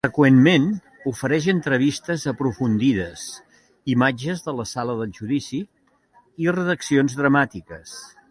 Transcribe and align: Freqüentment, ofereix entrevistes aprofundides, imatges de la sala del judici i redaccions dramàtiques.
Freqüentment, 0.05 0.63
ofereix 1.09 1.47
entrevistes 1.51 2.23
aprofundides, 2.31 3.25
imatges 3.95 4.41
de 4.47 4.55
la 4.61 4.65
sala 4.69 4.95
del 5.01 5.13
judici 5.19 5.59
i 6.47 6.55
redaccions 6.57 7.17
dramàtiques. 7.21 7.95